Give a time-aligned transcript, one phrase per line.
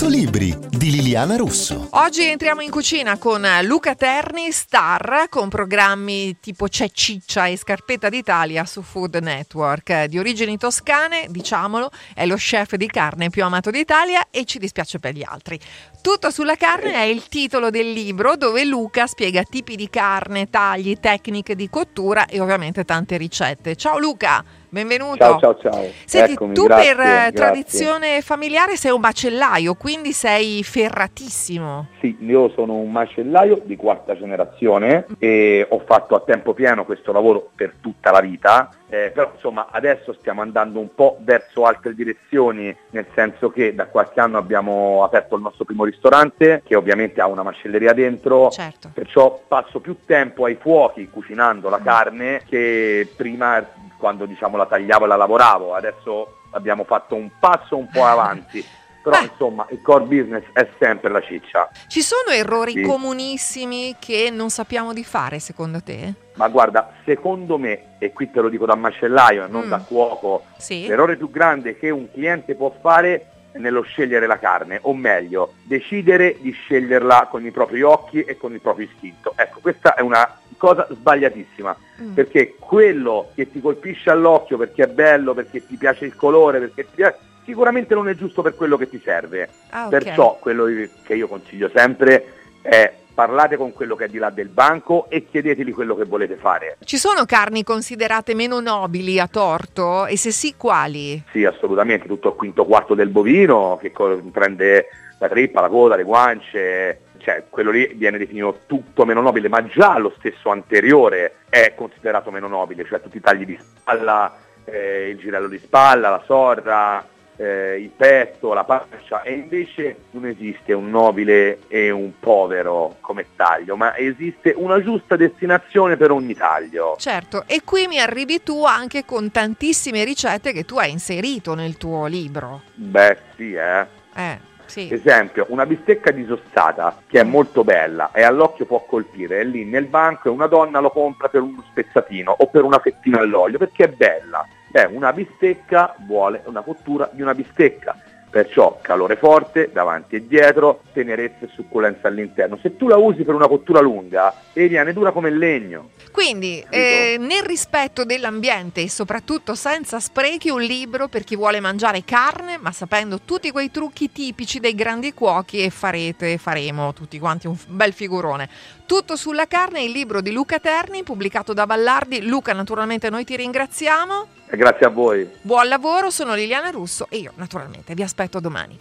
[0.00, 1.88] 100 libri di Liliana Russo.
[1.90, 8.08] Oggi entriamo in cucina con Luca Terni, star, con programmi tipo C'è Ciccia e Scarpetta
[8.08, 10.04] d'Italia su Food Network.
[10.04, 14.98] Di origini toscane, diciamolo, è lo chef di carne più amato d'Italia e ci dispiace
[14.98, 15.60] per gli altri.
[16.00, 20.96] Tutto sulla carne è il titolo del libro dove Luca spiega tipi di carne, tagli,
[20.98, 23.76] tecniche di cottura e ovviamente tante ricette.
[23.76, 24.59] Ciao Luca!
[24.72, 25.16] Benvenuto.
[25.16, 25.84] Ciao, ciao, ciao.
[26.04, 27.32] Senti, Eccomi, tu grazie, per eh, grazie.
[27.32, 31.88] tradizione familiare sei un macellaio, quindi sei ferratissimo.
[31.98, 37.10] Sì, io sono un macellaio di quarta generazione e ho fatto a tempo pieno questo
[37.10, 41.92] lavoro per tutta la vita, eh, però insomma adesso stiamo andando un po' verso altre
[41.92, 47.20] direzioni, nel senso che da qualche anno abbiamo aperto il nostro primo ristorante, che ovviamente
[47.20, 48.90] ha una macelleria dentro, Certo.
[48.94, 53.66] perciò passo più tempo ai fuochi cucinando la carne che prima
[54.00, 58.64] quando diciamo la tagliavo e la lavoravo, adesso abbiamo fatto un passo un po' avanti,
[59.04, 59.26] però Beh.
[59.30, 61.70] insomma il core business è sempre la ciccia.
[61.86, 62.80] Ci sono errori Sì.
[62.82, 66.14] comunissimi che non sappiamo di fare secondo te?
[66.34, 69.68] Ma guarda, secondo me, e qui te lo dico da macellaio e non Mm.
[69.68, 70.86] da cuoco, Sì.
[70.86, 75.54] l'errore più grande che un cliente può fare è nello scegliere la carne, o meglio,
[75.64, 79.32] decidere di sceglierla con i propri occhi e con il proprio istinto.
[79.36, 82.12] Ecco, questa è una cosa sbagliatissima, Mm.
[82.12, 86.84] perché quello che ti colpisce all'occhio perché è bello, perché ti piace il colore, perché
[86.84, 89.48] ti piace, sicuramente non è giusto per quello che ti serve.
[89.70, 89.90] Ah, ok.
[89.90, 90.66] Perciò quello
[91.02, 95.26] che io consiglio sempre è parlate con quello che è di là del banco e
[95.26, 96.76] chiedeteli quello che volete fare.
[96.84, 100.06] Ci sono carni considerate meno nobili a torto?
[100.06, 101.22] E se sì, quali?
[101.32, 103.92] Sì, assolutamente, tutto il quinto quarto del bovino che
[104.30, 104.86] prende
[105.18, 109.64] la trippa, la coda, le guance, cioè quello lì viene definito tutto meno nobile, ma
[109.66, 115.08] già lo stesso anteriore è considerato meno nobile, cioè tutti i tagli di spalla, eh,
[115.10, 120.74] il girello di spalla, la sorda, eh, il petto, la pancia, e invece non esiste
[120.74, 126.96] un nobile e un povero come taglio, ma esiste una giusta destinazione per ogni taglio.
[126.98, 131.78] Certo, e qui mi arrivi tu anche con tantissime ricette che tu hai inserito nel
[131.78, 132.62] tuo libro.
[132.74, 133.86] Beh sì, eh.
[134.14, 134.38] Eh,
[134.70, 134.88] sì.
[134.92, 139.86] Esempio, una bistecca disossata che è molto bella e all'occhio può colpire, è lì nel
[139.86, 143.84] banco e una donna lo compra per uno spezzatino o per una fettina all'olio perché
[143.84, 144.46] è bella.
[144.68, 147.96] Beh, una bistecca vuole una cottura di una bistecca,
[148.30, 152.58] perciò calore forte davanti e dietro, tenerezza e succulenza all'interno.
[152.62, 155.90] Se tu la usi per una cottura lunga, e viene dura come il legno.
[156.12, 162.04] Quindi, eh, nel rispetto dell'ambiente e soprattutto senza sprechi, un libro per chi vuole mangiare
[162.04, 167.46] carne, ma sapendo tutti quei trucchi tipici dei grandi cuochi e farete, faremo tutti quanti
[167.46, 168.48] un bel figurone.
[168.86, 172.26] Tutto sulla carne, il libro di Luca Terni, pubblicato da Vallardi.
[172.26, 174.26] Luca, naturalmente noi ti ringraziamo.
[174.50, 175.28] Grazie a voi.
[175.40, 178.76] Buon lavoro, sono Liliana Russo e io naturalmente vi aspetto domani.